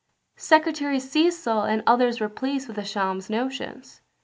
Secretary 0.35 0.99
Cecil 0.99 1.61
and 1.61 1.83
others 1.85 2.19
were 2.19 2.27
pleased 2.27 2.67
with 2.67 2.79
Ascham's 2.79 3.29
notions. 3.29 4.01